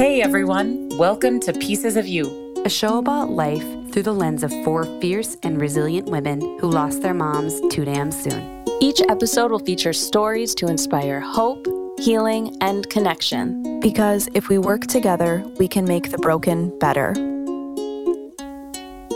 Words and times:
Hey 0.00 0.22
everyone, 0.22 0.88
welcome 0.96 1.38
to 1.40 1.52
Pieces 1.52 1.94
of 1.94 2.06
You, 2.06 2.54
a 2.64 2.70
show 2.70 2.96
about 2.96 3.32
life 3.32 3.62
through 3.92 4.04
the 4.04 4.14
lens 4.14 4.42
of 4.42 4.50
four 4.64 4.86
fierce 4.98 5.36
and 5.42 5.60
resilient 5.60 6.08
women 6.08 6.40
who 6.58 6.70
lost 6.70 7.02
their 7.02 7.12
moms 7.12 7.60
too 7.70 7.84
damn 7.84 8.10
soon. 8.10 8.64
Each 8.80 9.02
episode 9.10 9.50
will 9.50 9.58
feature 9.58 9.92
stories 9.92 10.54
to 10.54 10.68
inspire 10.68 11.20
hope, 11.20 11.66
healing, 11.98 12.56
and 12.62 12.88
connection. 12.88 13.78
Because 13.80 14.26
if 14.32 14.48
we 14.48 14.56
work 14.56 14.86
together, 14.86 15.44
we 15.58 15.68
can 15.68 15.84
make 15.84 16.10
the 16.10 16.16
broken 16.16 16.78
better. 16.78 17.12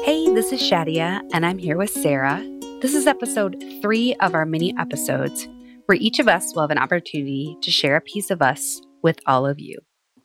Hey, 0.04 0.34
this 0.34 0.52
is 0.52 0.60
Shadia, 0.60 1.22
and 1.32 1.46
I'm 1.46 1.56
here 1.56 1.78
with 1.78 1.92
Sarah. 1.92 2.46
This 2.82 2.94
is 2.94 3.06
episode 3.06 3.56
three 3.80 4.16
of 4.16 4.34
our 4.34 4.44
mini 4.44 4.74
episodes, 4.78 5.48
where 5.86 5.96
each 5.96 6.18
of 6.18 6.28
us 6.28 6.54
will 6.54 6.60
have 6.60 6.70
an 6.70 6.76
opportunity 6.76 7.56
to 7.62 7.70
share 7.70 7.96
a 7.96 8.02
piece 8.02 8.30
of 8.30 8.42
us 8.42 8.82
with 9.00 9.18
all 9.24 9.46
of 9.46 9.58
you. 9.58 9.78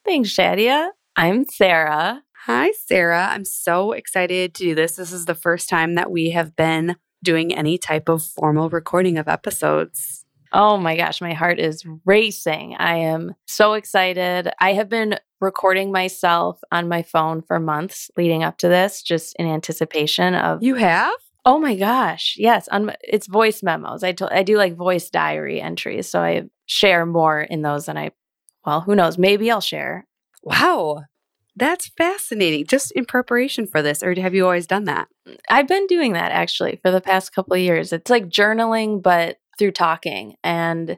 Thanks, 0.05 0.29
Shadia. 0.29 0.89
I'm 1.15 1.45
Sarah. 1.47 2.23
Hi, 2.45 2.71
Sarah. 2.87 3.27
I'm 3.29 3.45
so 3.45 3.91
excited 3.91 4.55
to 4.55 4.63
do 4.63 4.75
this. 4.75 4.95
This 4.95 5.11
is 5.11 5.25
the 5.25 5.35
first 5.35 5.69
time 5.69 5.95
that 5.95 6.09
we 6.09 6.31
have 6.31 6.55
been 6.55 6.95
doing 7.23 7.53
any 7.53 7.77
type 7.77 8.09
of 8.09 8.23
formal 8.23 8.69
recording 8.69 9.17
of 9.17 9.27
episodes. 9.27 10.25
Oh 10.51 10.77
my 10.77 10.95
gosh, 10.95 11.21
my 11.21 11.33
heart 11.33 11.59
is 11.59 11.85
racing. 12.05 12.75
I 12.79 12.95
am 12.95 13.35
so 13.47 13.73
excited. 13.73 14.49
I 14.59 14.73
have 14.73 14.89
been 14.89 15.19
recording 15.41 15.91
myself 15.91 16.59
on 16.71 16.87
my 16.87 17.03
phone 17.03 17.41
for 17.41 17.59
months 17.59 18.09
leading 18.17 18.43
up 18.43 18.57
to 18.59 18.67
this, 18.67 19.03
just 19.03 19.35
in 19.37 19.45
anticipation 19.45 20.33
of. 20.33 20.63
You 20.63 20.75
have? 20.75 21.13
Oh 21.45 21.59
my 21.59 21.75
gosh, 21.75 22.35
yes. 22.37 22.67
On 22.69 22.91
it's 23.03 23.27
voice 23.27 23.61
memos. 23.61 24.03
I 24.03 24.13
I 24.31 24.43
do 24.43 24.57
like 24.57 24.75
voice 24.75 25.09
diary 25.09 25.61
entries, 25.61 26.09
so 26.09 26.21
I 26.21 26.43
share 26.65 27.05
more 27.05 27.41
in 27.41 27.61
those 27.61 27.85
than 27.85 27.97
I 27.97 28.11
well, 28.65 28.81
who 28.81 28.95
knows? 28.95 29.17
Maybe 29.17 29.49
I'll 29.49 29.61
share. 29.61 30.07
Wow. 30.43 31.03
That's 31.55 31.89
fascinating. 31.97 32.65
Just 32.67 32.91
in 32.91 33.05
preparation 33.05 33.67
for 33.67 33.81
this, 33.81 34.01
or 34.01 34.13
have 34.19 34.33
you 34.33 34.45
always 34.45 34.67
done 34.67 34.85
that? 34.85 35.07
I've 35.49 35.67
been 35.67 35.87
doing 35.87 36.13
that 36.13 36.31
actually 36.31 36.79
for 36.81 36.91
the 36.91 37.01
past 37.01 37.33
couple 37.33 37.53
of 37.53 37.59
years. 37.59 37.91
It's 37.91 38.09
like 38.09 38.29
journaling, 38.29 39.01
but 39.01 39.37
through 39.57 39.71
talking. 39.71 40.35
And 40.43 40.97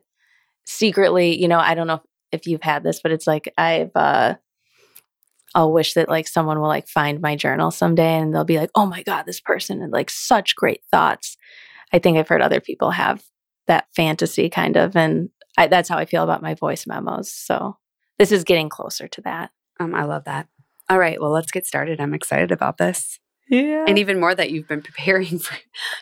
secretly, 0.65 1.39
you 1.41 1.47
know, 1.47 1.59
I 1.59 1.73
don't 1.73 1.87
know 1.87 2.01
if 2.31 2.45
you've 2.45 2.61
had 2.61 2.83
this, 2.83 3.01
but 3.01 3.11
it's 3.11 3.27
like 3.27 3.51
I've 3.57 3.91
uh 3.95 4.35
I'll 5.53 5.73
wish 5.73 5.95
that 5.95 6.07
like 6.07 6.27
someone 6.27 6.59
will 6.59 6.67
like 6.67 6.87
find 6.87 7.19
my 7.19 7.35
journal 7.35 7.71
someday 7.71 8.17
and 8.17 8.33
they'll 8.33 8.45
be 8.45 8.57
like, 8.57 8.71
oh 8.75 8.85
my 8.85 9.03
God, 9.03 9.23
this 9.25 9.41
person 9.41 9.81
had 9.81 9.91
like 9.91 10.09
such 10.09 10.55
great 10.55 10.81
thoughts. 10.91 11.35
I 11.91 11.99
think 11.99 12.17
I've 12.17 12.29
heard 12.29 12.41
other 12.41 12.61
people 12.61 12.91
have 12.91 13.23
that 13.67 13.87
fantasy 13.93 14.49
kind 14.49 14.77
of. 14.77 14.95
And 14.95 15.29
I, 15.61 15.67
that's 15.67 15.89
how 15.89 15.97
I 15.97 16.05
feel 16.05 16.23
about 16.23 16.41
my 16.41 16.55
voice 16.55 16.87
memos. 16.87 17.31
So 17.31 17.77
this 18.17 18.31
is 18.31 18.43
getting 18.43 18.67
closer 18.67 19.07
to 19.07 19.21
that. 19.21 19.51
Um, 19.79 19.93
I 19.93 20.05
love 20.05 20.23
that. 20.23 20.47
All 20.89 20.97
right, 20.97 21.21
well, 21.21 21.29
let's 21.29 21.51
get 21.51 21.67
started. 21.67 22.01
I'm 22.01 22.15
excited 22.15 22.51
about 22.51 22.79
this. 22.79 23.19
Yeah. 23.47 23.85
And 23.87 23.99
even 23.99 24.19
more 24.19 24.33
that 24.33 24.49
you've 24.49 24.67
been 24.67 24.81
preparing 24.81 25.37
for 25.39 25.55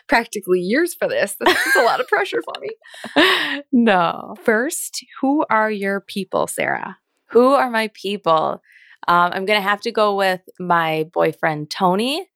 practically 0.08 0.60
years 0.60 0.94
for 0.94 1.08
this. 1.08 1.36
This 1.38 1.66
is 1.66 1.76
a 1.76 1.82
lot 1.82 2.00
of 2.00 2.08
pressure 2.08 2.42
for 2.42 2.54
me. 2.60 3.62
no. 3.72 4.34
First, 4.44 5.04
who 5.20 5.44
are 5.50 5.70
your 5.70 6.00
people, 6.00 6.46
Sarah? 6.46 6.96
Who 7.30 7.48
are 7.48 7.70
my 7.70 7.90
people? 7.92 8.62
Um, 9.08 9.30
I'm 9.34 9.44
going 9.44 9.58
to 9.58 9.68
have 9.68 9.82
to 9.82 9.92
go 9.92 10.16
with 10.16 10.40
my 10.58 11.08
boyfriend, 11.12 11.70
Tony, 11.70 12.26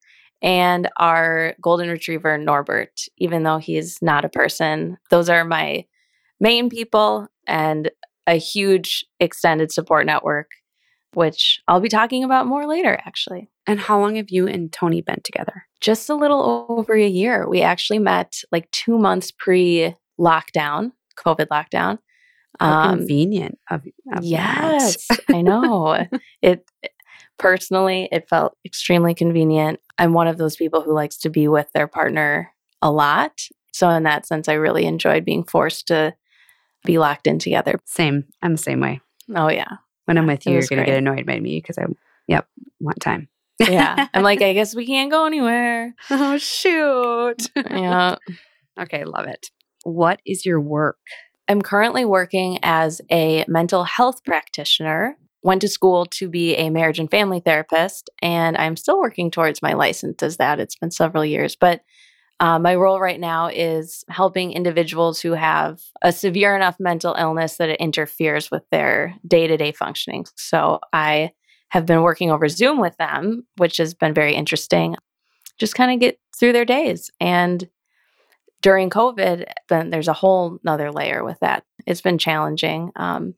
and 0.43 0.89
our 0.97 1.55
golden 1.59 1.89
retriever, 1.89 2.37
Norbert, 2.37 3.01
even 3.17 3.43
though 3.43 3.57
he's 3.57 3.99
not 4.01 4.25
a 4.25 4.29
person. 4.29 4.97
Those 5.09 5.29
are 5.29 5.43
my 5.43 5.85
main 6.39 6.69
people 6.69 7.27
and 7.47 7.91
a 8.27 8.35
huge 8.35 9.05
extended 9.19 9.71
support 9.71 10.05
network, 10.05 10.51
which 11.13 11.61
I'll 11.67 11.79
be 11.79 11.89
talking 11.89 12.23
about 12.23 12.47
more 12.47 12.67
later, 12.67 12.99
actually. 13.05 13.49
And 13.67 13.79
how 13.79 13.99
long 13.99 14.15
have 14.15 14.29
you 14.29 14.47
and 14.47 14.71
Tony 14.71 15.01
been 15.01 15.21
together? 15.23 15.65
Just 15.81 16.09
a 16.09 16.15
little 16.15 16.65
over 16.69 16.93
a 16.93 17.07
year. 17.07 17.47
We 17.47 17.61
actually 17.61 17.99
met 17.99 18.41
like 18.51 18.69
two 18.71 18.97
months 18.97 19.31
pre 19.31 19.95
lockdown, 20.19 20.91
COVID 21.17 21.47
lockdown. 21.47 21.99
How 22.59 22.89
um, 22.89 22.99
convenient 22.99 23.57
of, 23.69 23.83
of 24.15 24.23
yes, 24.23 25.07
I 25.29 25.41
know. 25.41 26.05
it 26.41 26.65
personally, 27.37 28.07
it 28.11 28.29
felt 28.29 28.55
extremely 28.63 29.13
convenient. 29.13 29.79
I'm 29.97 30.13
one 30.13 30.27
of 30.27 30.37
those 30.37 30.55
people 30.55 30.81
who 30.81 30.93
likes 30.93 31.17
to 31.17 31.29
be 31.29 31.47
with 31.47 31.69
their 31.73 31.87
partner 31.87 32.53
a 32.81 32.91
lot. 32.91 33.41
So 33.73 33.89
in 33.89 34.03
that 34.03 34.25
sense, 34.25 34.47
I 34.47 34.53
really 34.53 34.85
enjoyed 34.85 35.25
being 35.25 35.43
forced 35.43 35.87
to 35.87 36.15
be 36.85 36.97
locked 36.97 37.27
in 37.27 37.39
together. 37.39 37.79
Same. 37.85 38.25
I'm 38.41 38.53
the 38.53 38.57
same 38.57 38.79
way. 38.79 39.01
Oh 39.35 39.49
yeah. 39.49 39.77
When 40.05 40.17
I'm 40.17 40.27
with 40.27 40.45
you, 40.45 40.53
you're 40.53 40.67
going 40.67 40.79
to 40.79 40.85
get 40.85 40.97
annoyed 40.97 41.25
by 41.25 41.39
me 41.39 41.59
because 41.59 41.77
I, 41.79 41.85
yep, 42.27 42.47
want 42.79 43.01
time. 43.01 43.27
yeah. 43.59 44.07
I'm 44.13 44.21
like, 44.23 44.41
I 44.43 44.53
guess 44.53 44.75
we 44.75 44.85
can't 44.85 45.09
go 45.09 45.25
anywhere. 45.25 45.95
Oh, 46.09 46.37
shoot. 46.37 47.49
yeah. 47.55 48.15
Okay. 48.77 49.05
Love 49.05 49.25
it. 49.27 49.47
What 49.83 50.19
is 50.25 50.45
your 50.45 50.59
work? 50.59 50.97
I'm 51.47 51.61
currently 51.61 52.03
working 52.03 52.59
as 52.61 52.99
a 53.09 53.45
mental 53.47 53.85
health 53.85 54.25
practitioner. 54.25 55.15
Went 55.43 55.61
to 55.61 55.69
school 55.69 56.05
to 56.07 56.27
be 56.27 56.55
a 56.57 56.69
marriage 56.69 56.99
and 56.99 57.09
family 57.09 57.39
therapist, 57.39 58.09
and 58.21 58.57
I'm 58.57 58.75
still 58.75 58.99
working 58.99 59.31
towards 59.31 59.61
my 59.61 59.71
license 59.71 60.21
as 60.23 60.35
that. 60.37 60.59
It's 60.59 60.75
been 60.75 60.91
several 60.91 61.23
years, 61.23 61.55
but 61.55 61.83
uh, 62.39 62.59
my 62.59 62.75
role 62.75 62.99
right 62.99 63.19
now 63.19 63.47
is 63.47 64.03
helping 64.09 64.51
individuals 64.51 65.21
who 65.21 65.31
have 65.31 65.81
a 66.01 66.11
severe 66.11 66.55
enough 66.55 66.75
mental 66.79 67.15
illness 67.17 67.57
that 67.57 67.69
it 67.69 67.79
interferes 67.79 68.51
with 68.51 68.63
their 68.71 69.15
day 69.25 69.47
to 69.47 69.55
day 69.55 69.71
functioning. 69.71 70.25
So 70.35 70.79
I 70.91 71.31
have 71.69 71.85
been 71.85 72.01
working 72.01 72.31
over 72.31 72.49
Zoom 72.49 72.79
with 72.79 72.97
them, 72.97 73.45
which 73.57 73.77
has 73.77 73.93
been 73.93 74.13
very 74.13 74.35
interesting. 74.35 74.95
Just 75.57 75.75
kind 75.75 75.91
of 75.91 75.99
get 75.99 76.19
through 76.37 76.51
their 76.51 76.65
days. 76.65 77.09
And 77.21 77.69
during 78.61 78.89
COVID, 78.89 79.45
then 79.69 79.89
there's 79.89 80.09
a 80.09 80.13
whole 80.13 80.59
nother 80.63 80.91
layer 80.91 81.23
with 81.23 81.39
that. 81.39 81.63
It's 81.87 82.01
been 82.01 82.17
challenging. 82.17 82.91
Um, 82.97 83.35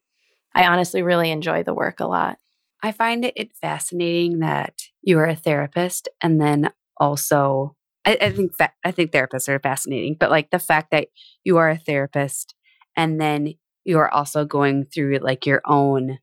I 0.56 0.66
honestly 0.66 1.04
really 1.04 1.30
enjoy 1.30 1.64
the 1.64 1.74
work 1.74 2.00
a 2.00 2.08
lot. 2.08 2.40
I 2.82 2.92
find 2.92 3.26
it 3.26 3.56
fascinating 3.56 4.40
that 4.40 4.82
you 5.04 5.20
are 5.20 5.26
a 5.26 5.36
therapist 5.36 6.10
and 6.22 6.42
then 6.42 6.72
also 7.00 7.76
I, 8.08 8.18
I 8.22 8.32
think 8.32 8.54
I 8.86 8.92
think 8.92 9.12
therapists 9.12 9.50
are 9.50 9.60
fascinating, 9.60 10.16
but 10.18 10.32
like 10.32 10.50
the 10.50 10.60
fact 10.60 10.92
that 10.92 11.10
you 11.44 11.58
are 11.58 11.70
a 11.70 11.78
therapist 11.78 12.56
and 12.96 13.20
then 13.20 13.56
you 13.84 14.00
are 14.00 14.12
also 14.12 14.46
going 14.46 14.86
through 14.86 15.18
like 15.18 15.46
your 15.46 15.62
own 15.66 16.20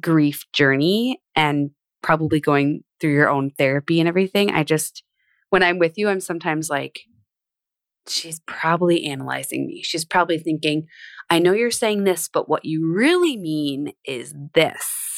grief 0.00 0.44
journey 0.52 1.20
and 1.34 1.70
probably 2.00 2.40
going 2.40 2.84
through 3.00 3.12
your 3.12 3.28
own 3.28 3.50
therapy 3.50 3.98
and 3.98 4.08
everything. 4.08 4.52
I 4.52 4.62
just 4.62 5.02
when 5.50 5.64
I'm 5.64 5.78
with 5.78 5.98
you, 5.98 6.08
I'm 6.08 6.20
sometimes 6.20 6.70
like, 6.70 7.00
she's 8.08 8.40
probably 8.46 9.04
analyzing 9.06 9.66
me. 9.66 9.82
She's 9.82 10.04
probably 10.04 10.38
thinking, 10.38 10.86
I 11.28 11.40
know 11.40 11.52
you're 11.52 11.70
saying 11.72 12.04
this, 12.04 12.28
but 12.32 12.48
what 12.48 12.64
you 12.64 12.92
really 12.94 13.36
mean 13.36 13.92
is 14.04 14.32
this. 14.54 15.15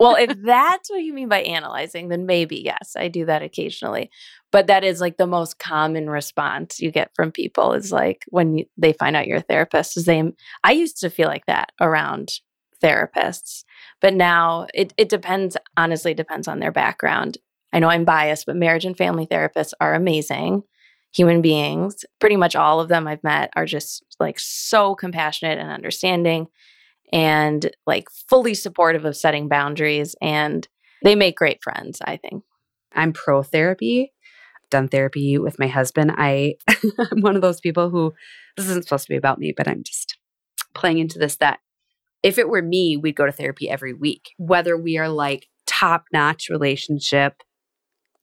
Well, 0.00 0.16
if 0.16 0.36
that's 0.42 0.90
what 0.90 1.02
you 1.02 1.12
mean 1.12 1.28
by 1.28 1.42
analyzing, 1.42 2.08
then 2.08 2.26
maybe 2.26 2.60
yes, 2.64 2.94
I 2.96 3.08
do 3.08 3.24
that 3.26 3.42
occasionally. 3.42 4.10
But 4.50 4.66
that 4.66 4.84
is 4.84 5.00
like 5.00 5.16
the 5.16 5.26
most 5.26 5.58
common 5.58 6.10
response 6.10 6.80
you 6.80 6.90
get 6.90 7.10
from 7.14 7.32
people 7.32 7.72
is 7.72 7.92
like 7.92 8.24
when 8.28 8.58
you, 8.58 8.64
they 8.76 8.92
find 8.92 9.16
out 9.16 9.26
you're 9.26 9.38
a 9.38 9.42
therapist. 9.42 9.96
Is 9.96 10.04
they, 10.04 10.22
I 10.64 10.72
used 10.72 10.98
to 11.00 11.10
feel 11.10 11.28
like 11.28 11.46
that 11.46 11.72
around 11.80 12.40
therapists, 12.82 13.64
but 14.00 14.14
now 14.14 14.66
it 14.74 14.92
it 14.96 15.08
depends. 15.08 15.56
Honestly, 15.76 16.14
depends 16.14 16.48
on 16.48 16.60
their 16.60 16.72
background. 16.72 17.38
I 17.72 17.78
know 17.78 17.88
I'm 17.88 18.04
biased, 18.04 18.46
but 18.46 18.56
marriage 18.56 18.84
and 18.84 18.96
family 18.96 19.26
therapists 19.26 19.72
are 19.80 19.94
amazing 19.94 20.64
human 21.14 21.42
beings. 21.42 22.04
Pretty 22.18 22.36
much 22.36 22.56
all 22.56 22.80
of 22.80 22.88
them 22.88 23.06
I've 23.06 23.22
met 23.22 23.50
are 23.54 23.66
just 23.66 24.02
like 24.18 24.38
so 24.38 24.94
compassionate 24.94 25.58
and 25.58 25.70
understanding 25.70 26.48
and 27.12 27.70
like 27.86 28.08
fully 28.28 28.54
supportive 28.54 29.04
of 29.04 29.16
setting 29.16 29.48
boundaries 29.48 30.16
and 30.22 30.66
they 31.02 31.14
make 31.14 31.36
great 31.36 31.62
friends, 31.62 32.00
I 32.04 32.16
think. 32.16 32.44
I'm 32.94 33.12
pro 33.12 33.42
therapy. 33.42 34.12
I've 34.62 34.70
done 34.70 34.88
therapy 34.88 35.38
with 35.38 35.58
my 35.58 35.66
husband. 35.66 36.12
I 36.16 36.54
I'm 36.68 37.20
one 37.20 37.36
of 37.36 37.42
those 37.42 37.60
people 37.60 37.90
who 37.90 38.14
this 38.56 38.68
isn't 38.68 38.84
supposed 38.84 39.04
to 39.06 39.12
be 39.12 39.16
about 39.16 39.38
me, 39.38 39.52
but 39.56 39.68
I'm 39.68 39.82
just 39.82 40.18
playing 40.74 40.98
into 40.98 41.18
this 41.18 41.36
that 41.36 41.60
if 42.22 42.38
it 42.38 42.48
were 42.48 42.62
me, 42.62 42.96
we'd 42.96 43.16
go 43.16 43.26
to 43.26 43.32
therapy 43.32 43.68
every 43.68 43.92
week. 43.92 44.30
Whether 44.38 44.76
we 44.76 44.96
are 44.98 45.08
like 45.08 45.48
top-notch 45.66 46.48
relationship, 46.48 47.42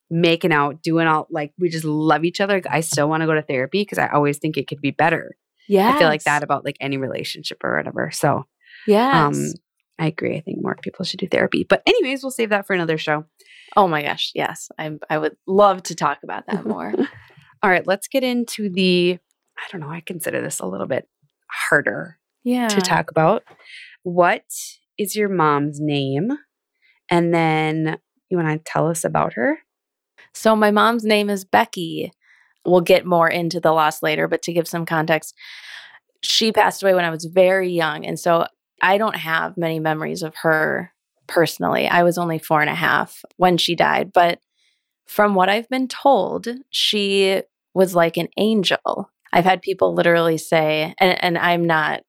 making 0.10 0.54
out, 0.54 0.82
doing 0.82 1.08
all 1.08 1.28
like 1.30 1.54
we 1.60 1.70
just 1.70 1.86
love 1.86 2.24
each 2.24 2.40
other. 2.42 2.62
I 2.70 2.80
still 2.82 3.10
want 3.10 3.22
to 3.22 3.28
go 3.28 3.36
to 3.36 3.42
therapy 3.42 3.82
because 3.82 3.98
I 3.98 4.08
always 4.08 4.38
think 4.38 4.58
it 4.58 4.68
could 4.68 4.82
be 4.82 4.92
better. 4.92 5.36
Yeah. 5.68 5.94
I 5.94 6.00
feel 6.00 6.08
like 6.08 6.24
that 6.24 6.44
about 6.44 6.66
like 6.66 6.78
any 6.80 6.98
relationship 6.98 7.64
or 7.64 7.78
whatever. 7.78 8.10
So 8.12 8.46
yeah. 8.88 9.28
Um 9.28 9.54
I 9.98 10.08
agree. 10.08 10.38
I 10.38 10.42
think 10.42 10.60
more 10.62 10.78
people 10.82 11.04
should 11.04 11.20
do 11.20 11.28
therapy. 11.28 11.66
But 11.68 11.84
anyways, 11.86 12.24
we'll 12.24 12.32
save 12.32 12.52
that 12.52 12.66
for 12.66 12.74
another 12.74 12.98
show. 12.98 13.26
Oh 13.76 13.88
my 13.88 14.02
gosh, 14.02 14.32
yes. 14.34 14.70
I 14.78 14.92
I 15.10 15.18
would 15.18 15.36
love 15.48 15.84
to 15.84 15.96
talk 15.96 16.20
about 16.24 16.46
that 16.48 16.66
more. 16.68 16.94
all 17.62 17.70
right, 17.70 17.86
let's 17.86 18.08
get 18.08 18.24
into 18.24 18.70
the 18.70 19.20
I 19.58 19.72
don't 19.72 19.82
know, 19.82 19.92
I 19.92 20.02
consider 20.02 20.42
this 20.42 20.60
a 20.60 20.66
little 20.66 20.88
bit 20.88 21.08
harder 21.70 22.18
yeah. 22.44 22.68
to 22.70 22.82
talk 22.82 23.12
about. 23.12 23.44
What 24.04 24.46
is 24.98 25.16
your 25.16 25.30
mom's 25.30 25.80
name? 25.82 26.32
And 27.10 27.34
then 27.34 27.98
you 28.30 28.38
want 28.38 28.50
to 28.50 28.72
tell 28.72 28.88
us 28.88 29.04
about 29.04 29.34
her? 29.34 29.60
So, 30.34 30.56
my 30.56 30.72
mom's 30.72 31.04
name 31.04 31.30
is 31.30 31.44
Becky. 31.44 32.12
We'll 32.66 32.82
get 32.82 33.06
more 33.06 33.28
into 33.28 33.60
the 33.60 33.72
loss 33.72 34.04
later, 34.04 34.28
but 34.28 34.42
to 34.44 34.54
give 34.54 34.68
some 34.68 34.86
context, 34.86 35.34
she 36.22 36.52
passed 36.52 36.84
away 36.84 36.94
when 36.94 37.06
I 37.06 37.10
was 37.10 37.26
very 37.26 37.72
young. 37.72 38.06
And 38.06 38.20
so 38.20 38.46
I 38.82 38.98
don't 38.98 39.16
have 39.16 39.58
many 39.58 39.80
memories 39.80 40.24
of 40.24 40.36
her 40.42 40.92
personally. 41.28 41.88
I 41.88 42.04
was 42.04 42.18
only 42.18 42.40
four 42.40 42.62
and 42.62 42.70
a 42.70 42.76
half 42.76 43.24
when 43.38 43.58
she 43.58 43.76
died. 43.76 44.12
But 44.14 44.40
from 45.08 45.36
what 45.36 45.50
I've 45.50 45.70
been 45.70 45.88
told, 45.88 46.48
she 46.70 47.42
was 47.74 47.96
like 47.96 48.18
an 48.18 48.28
angel. 48.38 49.10
I've 49.32 49.46
had 49.46 49.62
people 49.62 49.94
literally 49.94 50.38
say, 50.38 50.94
and, 51.00 51.24
and 51.24 51.38
I'm 51.38 51.66
not 51.66 52.02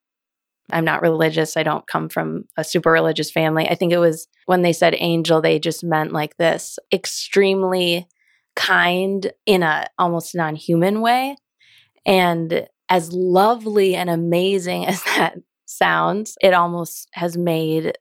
I'm 0.73 0.85
not 0.85 1.01
religious. 1.01 1.57
I 1.57 1.63
don't 1.63 1.85
come 1.87 2.07
from 2.07 2.45
a 2.55 2.63
super 2.63 2.91
religious 2.91 3.29
family. 3.29 3.67
I 3.67 3.75
think 3.75 3.91
it 3.91 3.97
was 3.97 4.27
when 4.45 4.61
they 4.61 4.73
said 4.73 4.95
angel, 4.97 5.41
they 5.41 5.59
just 5.59 5.83
meant 5.83 6.13
like 6.13 6.37
this 6.37 6.79
extremely 6.93 8.07
kind 8.55 9.31
in 9.45 9.63
a 9.63 9.87
almost 9.97 10.35
non-human 10.35 11.01
way. 11.01 11.35
And 12.05 12.67
as 12.89 13.11
lovely 13.11 13.95
and 13.95 14.09
amazing 14.09 14.85
as 14.87 15.03
that 15.03 15.35
sounds, 15.81 16.37
it 16.41 16.53
almost 16.53 17.09
has 17.13 17.37
made 17.37 17.97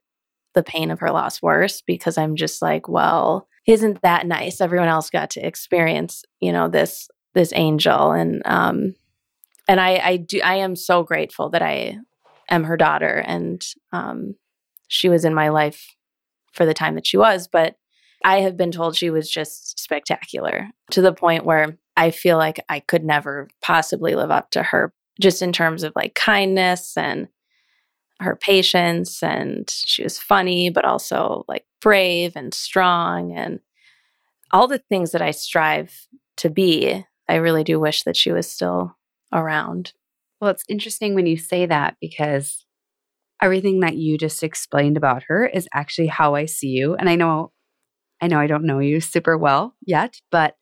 the 0.55 0.63
pain 0.63 0.91
of 0.91 1.01
her 1.01 1.11
loss 1.11 1.41
worse 1.41 1.81
because 1.81 2.19
I'm 2.19 2.37
just 2.37 2.61
like, 2.61 2.89
well, 2.89 3.49
isn't 3.67 4.03
that 4.03 4.27
nice? 4.27 4.61
Everyone 4.61 4.89
else 4.89 5.11
got 5.11 5.31
to 5.31 5.47
experience, 5.47 6.25
you 6.41 6.53
know, 6.53 6.69
this 6.69 7.09
this 7.33 7.53
angel 7.55 8.11
and 8.11 8.43
um 8.45 8.95
and 9.69 9.81
I 9.81 9.99
I 9.99 10.17
do 10.17 10.41
I 10.43 10.57
am 10.57 10.75
so 10.75 11.05
grateful 11.05 11.51
that 11.51 11.63
I 11.63 11.99
am 12.49 12.65
her 12.65 12.77
daughter 12.77 13.23
and 13.25 13.65
um 13.93 14.35
she 14.89 15.09
was 15.09 15.25
in 15.25 15.35
my 15.35 15.49
life 15.51 15.95
for 16.53 16.67
the 16.67 16.75
time 16.75 16.97
that 16.97 17.07
she 17.07 17.17
was, 17.17 17.49
but 17.49 17.77
I 18.25 18.41
have 18.41 18.57
been 18.57 18.73
told 18.73 18.97
she 18.97 19.11
was 19.11 19.31
just 19.31 19.79
spectacular 19.79 20.69
to 20.91 21.01
the 21.01 21.13
point 21.13 21.45
where 21.45 21.79
I 21.97 22.11
feel 22.11 22.37
like 22.37 22.61
I 22.69 22.81
could 22.81 23.05
never 23.05 23.49
possibly 23.63 24.15
live 24.15 24.31
up 24.31 24.51
to 24.51 24.63
her 24.63 24.93
just 25.21 25.43
in 25.43 25.53
terms 25.53 25.85
of 25.85 25.93
like 25.95 26.15
kindness 26.15 26.97
and 26.97 27.29
her 28.21 28.37
patience 28.37 29.23
and 29.23 29.69
she 29.71 30.03
was 30.03 30.19
funny 30.19 30.71
but 30.71 30.85
also 30.85 31.45
like 31.49 31.65
brave 31.81 32.37
and 32.37 32.53
strong 32.53 33.33
and 33.33 33.61
all 34.53 34.69
the 34.69 34.79
things 34.79 35.13
that 35.13 35.23
I 35.23 35.31
strive 35.31 36.07
to 36.39 36.51
be. 36.51 37.05
I 37.29 37.37
really 37.37 37.65
do 37.65 37.79
wish 37.79 38.03
that 38.03 38.17
she 38.17 38.33
was 38.33 38.51
still 38.51 38.97
around. 39.33 39.93
Well, 40.41 40.51
it's 40.51 40.65
interesting 40.69 41.15
when 41.15 41.27
you 41.27 41.37
say 41.37 41.67
that 41.67 41.97
because 42.01 42.65
everything 43.43 43.81
that 43.81 43.97
you 43.97 44.19
just 44.19 44.43
explained 44.43 44.97
about 44.97 45.25
her 45.29 45.47
is 45.47 45.69
actually 45.73 46.09
how 46.09 46.35
I 46.35 46.47
see 46.47 46.69
you. 46.69 46.95
And 46.95 47.09
I 47.09 47.17
know 47.17 47.53
I 48.23 48.27
know 48.27 48.39
I 48.39 48.47
don't 48.47 48.65
know 48.65 48.81
you 48.81 49.01
super 49.01 49.39
well 49.39 49.75
yet, 49.81 50.21
but 50.31 50.57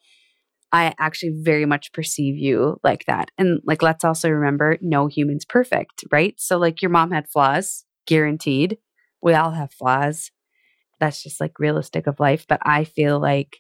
I 0.73 0.95
actually 0.99 1.33
very 1.41 1.65
much 1.65 1.93
perceive 1.93 2.37
you 2.37 2.79
like 2.83 3.07
that. 3.07 3.31
And 3.39 3.61
like, 3.65 3.83
let's 3.83 4.05
also 4.05 4.29
remember 4.29 4.77
no 4.81 5.07
human's 5.07 5.45
perfect, 5.45 6.05
right? 6.11 6.35
So, 6.39 6.59
like, 6.59 6.83
your 6.83 6.91
mom 6.91 7.11
had 7.11 7.29
flaws, 7.29 7.85
guaranteed. 8.07 8.79
We 9.23 9.35
all 9.35 9.53
have 9.53 9.73
flaws. 9.73 10.31
That's 11.01 11.23
just 11.23 11.41
like 11.41 11.59
realistic 11.59 12.07
of 12.07 12.21
life. 12.21 12.45
But 12.47 12.61
I 12.65 12.85
feel 12.85 13.19
like 13.19 13.59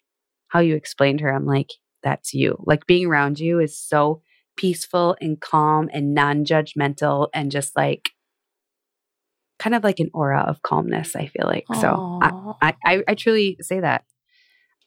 how 0.49 0.61
you 0.61 0.75
explained 0.75 1.21
her, 1.21 1.33
I'm 1.33 1.47
like, 1.47 1.71
that's 2.03 2.35
you. 2.35 2.63
Like, 2.67 2.87
being 2.87 3.07
around 3.07 3.41
you 3.41 3.59
is 3.59 3.79
so 3.79 4.23
peaceful 4.57 5.17
and 5.21 5.41
calm 5.41 5.89
and 5.93 6.15
non 6.15 6.45
judgmental 6.45 7.29
and 7.33 7.51
just 7.51 7.75
like, 7.75 8.11
kind 9.59 9.75
of 9.75 9.83
like 9.83 9.99
an 9.99 10.11
aura 10.13 10.41
of 10.47 10.63
calmness, 10.63 11.17
I 11.17 11.27
feel 11.27 11.47
like. 11.47 11.65
Aww. 11.71 11.81
So, 11.81 12.55
I, 12.61 12.75
I, 12.85 13.05
I 13.09 13.15
truly 13.15 13.57
say 13.63 13.81
that. 13.81 14.05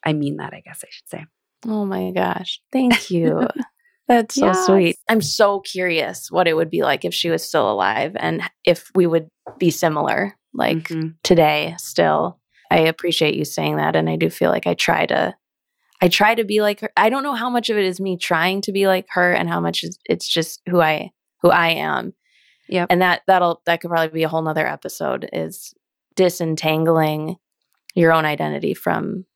I 0.04 0.12
mean 0.12 0.36
that, 0.36 0.52
I 0.54 0.60
guess 0.64 0.84
I 0.84 0.88
should 0.90 1.08
say. 1.08 1.26
Oh 1.66 1.84
my 1.84 2.10
gosh. 2.10 2.60
Thank 2.72 3.10
you. 3.10 3.48
That's 4.08 4.34
so 4.34 4.46
yes. 4.46 4.66
sweet. 4.66 4.96
I'm 5.08 5.22
so 5.22 5.60
curious 5.60 6.30
what 6.30 6.48
it 6.48 6.54
would 6.54 6.70
be 6.70 6.82
like 6.82 7.04
if 7.04 7.14
she 7.14 7.30
was 7.30 7.42
still 7.42 7.70
alive 7.70 8.16
and 8.18 8.42
if 8.64 8.90
we 8.94 9.06
would 9.06 9.28
be 9.58 9.70
similar 9.70 10.36
like 10.52 10.88
mm-hmm. 10.88 11.10
today 11.22 11.74
still. 11.78 12.38
I 12.70 12.80
appreciate 12.80 13.34
you 13.34 13.44
saying 13.44 13.76
that 13.76 13.96
and 13.96 14.08
I 14.08 14.16
do 14.16 14.28
feel 14.30 14.50
like 14.50 14.66
I 14.66 14.74
try 14.74 15.06
to 15.06 15.34
I 16.00 16.08
try 16.08 16.34
to 16.34 16.44
be 16.44 16.60
like 16.62 16.80
her. 16.80 16.90
I 16.96 17.10
don't 17.10 17.22
know 17.22 17.34
how 17.34 17.48
much 17.48 17.70
of 17.70 17.76
it 17.76 17.84
is 17.84 18.00
me 18.00 18.16
trying 18.16 18.60
to 18.62 18.72
be 18.72 18.88
like 18.88 19.06
her 19.10 19.32
and 19.32 19.48
how 19.48 19.60
much 19.60 19.84
is 19.84 19.98
it's 20.06 20.26
just 20.26 20.60
who 20.68 20.80
I 20.80 21.10
who 21.42 21.50
I 21.50 21.68
am. 21.68 22.12
Yeah. 22.68 22.86
And 22.90 23.02
that 23.02 23.22
that'll 23.26 23.62
that 23.66 23.80
could 23.80 23.90
probably 23.90 24.08
be 24.08 24.24
a 24.24 24.28
whole 24.28 24.42
nother 24.42 24.66
episode 24.66 25.28
is 25.32 25.74
disentangling 26.16 27.36
your 27.94 28.12
own 28.12 28.24
identity 28.24 28.74
from 28.74 29.26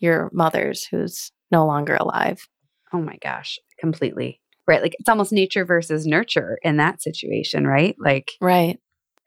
your 0.00 0.30
mother's 0.32 0.84
who's 0.84 1.30
no 1.52 1.66
longer 1.66 1.94
alive. 1.94 2.48
Oh 2.92 3.00
my 3.00 3.16
gosh, 3.22 3.58
completely. 3.78 4.40
Right. 4.66 4.82
Like 4.82 4.96
it's 4.98 5.08
almost 5.08 5.32
nature 5.32 5.64
versus 5.64 6.06
nurture 6.06 6.58
in 6.62 6.76
that 6.78 7.02
situation, 7.02 7.66
right? 7.66 7.96
Like, 7.98 8.32
right. 8.40 8.78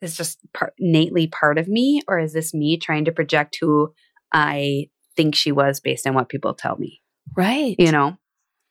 Is 0.02 0.18
just 0.18 0.40
part, 0.54 0.74
innately 0.78 1.28
part 1.28 1.58
of 1.58 1.70
me, 1.70 2.02
or 2.10 2.20
is 2.20 2.34
this 2.34 2.54
me 2.54 2.78
trying 2.78 3.06
to 3.06 3.14
project 3.14 3.58
who 3.62 3.94
I 4.34 4.88
think 5.16 5.34
she 5.34 5.54
was 5.54 5.80
based 5.80 6.06
on 6.06 6.14
what 6.14 6.28
people 6.28 6.54
tell 6.54 6.76
me? 6.78 7.02
Right. 7.38 7.76
You 7.80 7.92
know? 7.92 8.18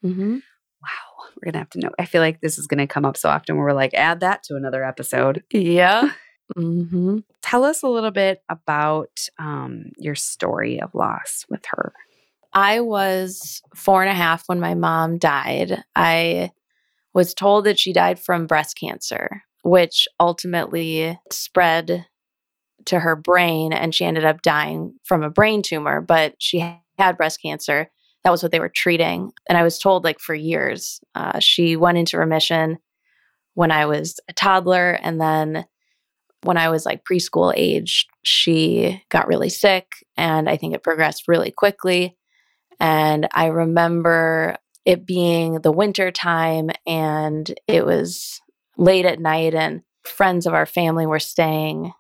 Mm-hmm. 0.05 0.35
Wow. 0.35 1.29
We're 1.37 1.47
going 1.47 1.53
to 1.55 1.59
have 1.61 1.71
to 1.71 1.79
know. 1.79 1.91
I 1.99 2.05
feel 2.05 2.21
like 2.21 2.41
this 2.41 2.59
is 2.59 2.67
going 2.67 2.79
to 2.79 2.87
come 2.87 3.07
up 3.07 3.17
so 3.17 3.31
often 3.31 3.57
where 3.57 3.65
we're 3.67 3.73
like, 3.73 3.95
add 3.95 4.21
that 4.21 4.43
to 4.45 4.57
another 4.57 4.85
episode. 4.85 5.43
Yeah. 5.51 6.11
Mm-hmm. 6.57 7.19
Tell 7.43 7.65
us 7.65 7.83
a 7.83 7.89
little 7.89 8.11
bit 8.11 8.43
about 8.49 9.29
um, 9.39 9.93
your 9.99 10.15
story 10.15 10.81
of 10.81 10.95
loss 10.95 11.45
with 11.49 11.65
her. 11.67 11.93
I 12.53 12.81
was 12.81 13.63
four 13.75 14.03
and 14.03 14.11
a 14.11 14.15
half 14.15 14.49
when 14.49 14.61
my 14.61 14.75
mom 14.75 15.19
died. 15.19 15.83
I 15.97 16.51
was 17.15 17.35
told 17.35 17.65
that 17.65 17.79
she 17.79 17.93
died 17.93 18.19
from 18.19 18.47
breast 18.47 18.77
cancer, 18.79 19.43
which 19.63 20.07
ultimately 20.21 21.19
spread 21.31 22.07
to 22.87 23.01
her 23.01 23.17
brain 23.17 23.73
and 23.73 23.95
she 23.95 24.05
ended 24.05 24.25
up 24.25 24.43
dying 24.43 24.95
from 25.05 25.23
a 25.23 25.31
brain 25.31 25.63
tumor, 25.63 26.01
but 26.01 26.35
she 26.39 26.59
had 26.99 27.17
breast 27.17 27.41
cancer. 27.41 27.91
That 28.25 28.31
was 28.31 28.43
what 28.43 28.53
they 28.53 28.61
were 28.61 28.69
treating. 28.69 29.33
And 29.49 29.59
I 29.59 29.63
was 29.63 29.79
told, 29.79 30.05
like, 30.05 30.21
for 30.21 30.35
years, 30.35 31.01
uh, 31.15 31.41
she 31.41 31.77
went 31.77 31.99
into 31.99 32.19
remission 32.19 32.79
when 33.55 33.71
I 33.71 33.87
was 33.87 34.21
a 34.29 34.33
toddler. 34.33 34.93
And 35.03 35.21
then 35.21 35.65
when 36.43 36.57
I 36.57 36.69
was 36.71 36.85
like 36.85 37.05
preschool 37.05 37.53
age, 37.57 38.07
she 38.23 39.03
got 39.09 39.29
really 39.29 39.49
sick. 39.49 40.05
And 40.17 40.49
I 40.49 40.57
think 40.57 40.75
it 40.75 40.83
progressed 40.83 41.29
really 41.29 41.51
quickly. 41.51 42.17
And 42.81 43.29
I 43.33 43.47
remember 43.47 44.57
it 44.85 45.07
being 45.07 45.61
the 45.61 45.73
winter 45.73 46.11
time 46.11 46.71
and 46.87 47.53
it 47.69 47.87
was 47.87 48.41
late 48.77 49.07
at 49.07 49.21
night 49.21 49.55
and 49.55 49.83
friends 50.05 50.47
of 50.47 50.55
our 50.55 50.67
family 50.67 51.07
were 51.07 51.21
staying 51.21 51.93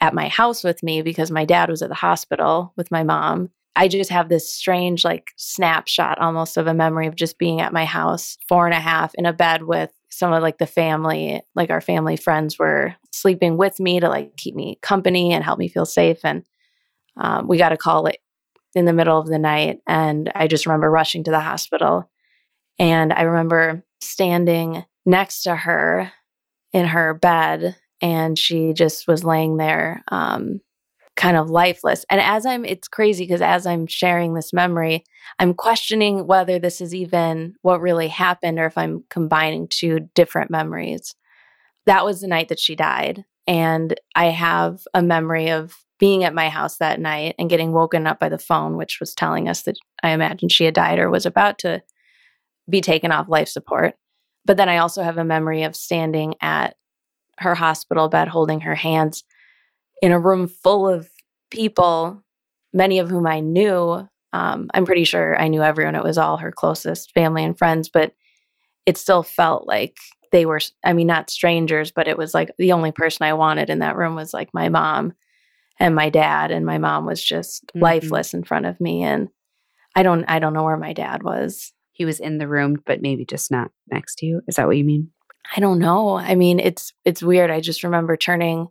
at 0.00 0.14
my 0.14 0.28
house 0.28 0.64
with 0.64 0.82
me 0.82 1.02
because 1.02 1.30
my 1.30 1.44
dad 1.44 1.68
was 1.68 1.82
at 1.82 1.90
the 1.90 1.94
hospital 1.94 2.72
with 2.76 2.90
my 2.90 3.02
mom. 3.02 3.50
I 3.76 3.88
just 3.88 4.10
have 4.10 4.28
this 4.28 4.52
strange, 4.52 5.04
like, 5.04 5.30
snapshot 5.36 6.18
almost 6.18 6.56
of 6.56 6.66
a 6.66 6.74
memory 6.74 7.06
of 7.06 7.14
just 7.14 7.38
being 7.38 7.60
at 7.60 7.72
my 7.72 7.84
house, 7.84 8.36
four 8.48 8.66
and 8.66 8.74
a 8.74 8.80
half, 8.80 9.14
in 9.14 9.26
a 9.26 9.32
bed 9.32 9.62
with 9.62 9.92
some 10.10 10.32
of 10.32 10.42
like 10.42 10.58
the 10.58 10.66
family, 10.66 11.40
like 11.54 11.70
our 11.70 11.80
family 11.80 12.16
friends 12.16 12.58
were 12.58 12.94
sleeping 13.12 13.56
with 13.56 13.80
me 13.80 14.00
to 14.00 14.08
like 14.08 14.36
keep 14.36 14.54
me 14.54 14.78
company 14.82 15.32
and 15.32 15.44
help 15.44 15.58
me 15.58 15.68
feel 15.68 15.86
safe. 15.86 16.18
And 16.24 16.44
um, 17.16 17.48
we 17.48 17.58
got 17.58 17.72
a 17.72 17.76
call 17.76 18.06
it 18.06 18.18
in 18.74 18.84
the 18.84 18.92
middle 18.92 19.18
of 19.18 19.26
the 19.26 19.38
night. 19.38 19.80
And 19.86 20.30
I 20.34 20.46
just 20.46 20.66
remember 20.66 20.90
rushing 20.90 21.24
to 21.24 21.30
the 21.30 21.40
hospital. 21.40 22.10
And 22.78 23.12
I 23.12 23.22
remember 23.22 23.84
standing 24.00 24.84
next 25.04 25.42
to 25.42 25.54
her 25.54 26.12
in 26.72 26.86
her 26.86 27.14
bed, 27.14 27.76
and 28.00 28.38
she 28.38 28.72
just 28.72 29.06
was 29.06 29.24
laying 29.24 29.56
there, 29.56 30.02
um, 30.08 30.60
kind 31.16 31.36
of 31.36 31.50
lifeless. 31.50 32.04
And 32.08 32.20
as 32.20 32.46
I'm, 32.46 32.64
it's 32.64 32.88
crazy 32.88 33.24
because 33.24 33.42
as 33.42 33.66
I'm 33.66 33.86
sharing 33.86 34.34
this 34.34 34.52
memory, 34.52 35.04
I'm 35.38 35.54
questioning 35.54 36.26
whether 36.26 36.58
this 36.58 36.80
is 36.80 36.94
even 36.94 37.54
what 37.62 37.80
really 37.80 38.08
happened 38.08 38.58
or 38.58 38.66
if 38.66 38.78
I'm 38.78 39.04
combining 39.10 39.68
two 39.68 40.08
different 40.14 40.50
memories. 40.50 41.14
That 41.86 42.04
was 42.04 42.20
the 42.20 42.28
night 42.28 42.48
that 42.48 42.60
she 42.60 42.74
died. 42.74 43.24
And 43.46 43.98
I 44.14 44.26
have 44.26 44.86
a 44.94 45.02
memory 45.02 45.50
of 45.50 45.76
being 45.98 46.24
at 46.24 46.34
my 46.34 46.48
house 46.48 46.78
that 46.78 47.00
night 47.00 47.34
and 47.38 47.50
getting 47.50 47.72
woken 47.72 48.06
up 48.06 48.18
by 48.18 48.28
the 48.28 48.38
phone, 48.38 48.76
which 48.76 49.00
was 49.00 49.14
telling 49.14 49.48
us 49.48 49.62
that 49.62 49.76
I 50.02 50.10
imagine 50.10 50.48
she 50.48 50.64
had 50.64 50.74
died 50.74 50.98
or 50.98 51.10
was 51.10 51.26
about 51.26 51.58
to 51.58 51.82
be 52.68 52.80
taken 52.80 53.12
off 53.12 53.28
life 53.28 53.48
support. 53.48 53.94
But 54.46 54.56
then 54.56 54.68
I 54.68 54.78
also 54.78 55.02
have 55.02 55.18
a 55.18 55.24
memory 55.24 55.64
of 55.64 55.76
standing 55.76 56.34
at 56.40 56.76
her 57.38 57.54
hospital 57.54 58.08
bed 58.08 58.28
holding 58.28 58.60
her 58.60 58.74
hands 58.74 59.24
in 60.02 60.12
a 60.12 60.18
room 60.20 60.48
full 60.48 60.88
of 60.88 61.08
people, 61.50 62.22
many 62.72 62.98
of 62.98 63.10
whom 63.10 63.26
I 63.26 63.40
knew. 63.40 64.08
Um, 64.32 64.70
I'm 64.72 64.86
pretty 64.86 65.04
sure 65.04 65.38
I 65.40 65.48
knew 65.48 65.62
everyone. 65.62 65.94
It 65.96 66.04
was 66.04 66.18
all 66.18 66.36
her 66.38 66.52
closest 66.52 67.12
family 67.12 67.44
and 67.44 67.56
friends, 67.58 67.88
but 67.88 68.12
it 68.86 68.96
still 68.96 69.22
felt 69.22 69.66
like 69.66 69.96
they 70.32 70.46
were, 70.46 70.60
I 70.84 70.92
mean, 70.92 71.08
not 71.08 71.28
strangers, 71.30 71.90
but 71.90 72.06
it 72.06 72.16
was 72.16 72.32
like 72.34 72.52
the 72.56 72.72
only 72.72 72.92
person 72.92 73.26
I 73.26 73.32
wanted 73.34 73.68
in 73.68 73.80
that 73.80 73.96
room 73.96 74.14
was 74.14 74.32
like 74.32 74.54
my 74.54 74.68
mom 74.68 75.12
and 75.78 75.94
my 75.94 76.08
dad 76.10 76.50
and 76.52 76.64
my 76.64 76.78
mom 76.78 77.06
was 77.06 77.22
just 77.22 77.64
Mhm. 77.74 77.82
lifeless 77.82 78.32
in 78.34 78.44
front 78.44 78.66
of 78.66 78.80
me 78.80 79.02
and 79.02 79.28
I 79.96 80.04
don't 80.04 80.24
I 80.26 80.38
don't 80.38 80.52
know 80.52 80.62
where 80.62 80.76
my 80.76 80.92
dad 80.92 81.24
was. 81.24 81.72
He 81.92 82.04
was 82.04 82.20
in 82.20 82.38
the 82.38 82.46
room, 82.48 82.80
but 82.86 83.02
maybe 83.02 83.24
just 83.24 83.50
not 83.50 83.72
next 83.90 84.16
to 84.18 84.26
you. 84.26 84.40
Is 84.46 84.54
that 84.56 84.66
what 84.68 84.76
you 84.76 84.84
mean? 84.84 85.10
I 85.56 85.60
don't 85.60 85.80
know. 85.80 86.16
I 86.16 86.36
mean, 86.36 86.60
it's 86.60 86.92
it's 87.04 87.22
weird. 87.22 87.50
I 87.50 87.60
just 87.60 87.82
remember 87.82 88.16
turning 88.16 88.68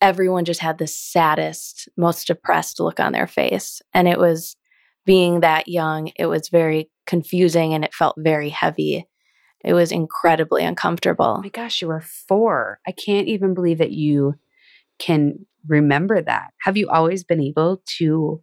everyone 0.00 0.44
just 0.44 0.60
had 0.60 0.78
the 0.78 0.86
saddest, 0.86 1.88
most 1.96 2.26
depressed 2.26 2.80
look 2.80 3.00
on 3.00 3.12
their 3.12 3.26
face. 3.26 3.82
And 3.92 4.06
it 4.08 4.18
was 4.18 4.56
being 5.04 5.40
that 5.40 5.68
young, 5.68 6.12
it 6.16 6.26
was 6.26 6.48
very 6.48 6.90
confusing 7.06 7.74
and 7.74 7.84
it 7.84 7.94
felt 7.94 8.16
very 8.18 8.50
heavy. 8.50 9.06
It 9.64 9.72
was 9.72 9.90
incredibly 9.90 10.64
Oh 10.64 10.68
uncomfortable. 10.68 11.40
my 11.42 11.48
gosh, 11.48 11.82
you 11.82 11.88
were 11.88 12.00
four. 12.00 12.80
I 12.86 12.92
can't 12.92 13.26
even 13.26 13.54
believe 13.54 13.78
that 13.78 13.90
you 13.90 14.34
can 14.98 15.46
remember 15.66 16.22
that. 16.22 16.50
Have 16.62 16.76
you 16.76 16.88
always 16.88 17.24
been 17.24 17.40
able 17.40 17.82
to 17.98 18.42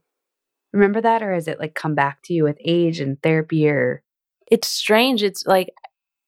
remember 0.74 1.02
that, 1.02 1.24
or 1.24 1.34
has 1.34 1.48
it 1.48 1.60
like 1.60 1.74
come 1.74 1.96
back 1.96 2.20
to 2.26 2.34
you 2.34 2.44
with 2.44 2.58
age 2.66 3.00
and 3.00 3.22
therapy? 3.22 3.68
Or 3.70 4.04
It's 4.52 4.68
strange. 4.68 5.24
It's 5.24 5.46
like 5.46 5.70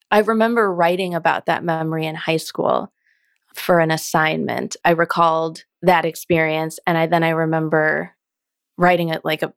I 0.09 0.19
remember 0.19 0.73
writing 0.73 1.15
about 1.15 1.47
that 1.47 1.63
memory 1.63 2.05
in 2.05 2.15
high 2.15 2.37
school 2.37 2.93
for 3.59 3.79
an 3.79 3.91
assignment. 3.91 4.75
I 4.85 4.91
recalled 4.91 5.63
that 5.81 6.05
experience 6.05 6.79
and 6.85 6.97
I 6.97 7.07
then 7.07 7.23
I 7.23 7.29
remember 7.29 8.11
writing 8.77 9.09
it 9.09 9.23
like 9.23 9.41
a, 9.43 9.53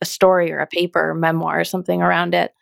a 0.00 0.04
story 0.04 0.52
or 0.52 0.58
a 0.58 0.66
paper 0.66 1.10
or 1.10 1.14
memoir 1.14 1.60
or 1.60 1.64
something 1.64 2.02
around 2.02 2.34
it. 2.34 2.52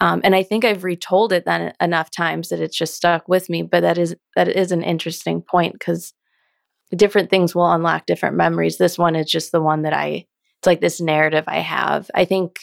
Um, 0.00 0.22
and 0.24 0.34
I 0.34 0.42
think 0.42 0.64
I've 0.64 0.84
retold 0.84 1.32
it 1.32 1.44
then 1.44 1.74
enough 1.80 2.10
times 2.10 2.48
that 2.48 2.60
it's 2.60 2.76
just 2.76 2.94
stuck 2.94 3.28
with 3.28 3.50
me. 3.50 3.62
But 3.62 3.80
that 3.82 3.98
is 3.98 4.16
that 4.34 4.48
is 4.48 4.72
an 4.72 4.82
interesting 4.82 5.42
point 5.42 5.74
because 5.74 6.14
different 6.96 7.30
things 7.30 7.54
will 7.54 7.70
unlock 7.70 8.06
different 8.06 8.36
memories. 8.36 8.78
This 8.78 8.98
one 8.98 9.14
is 9.14 9.30
just 9.30 9.52
the 9.52 9.60
one 9.60 9.82
that 9.82 9.92
I 9.92 10.26
it's 10.58 10.66
like 10.66 10.80
this 10.80 11.00
narrative 11.00 11.44
I 11.46 11.58
have. 11.60 12.10
I 12.14 12.24
think 12.24 12.60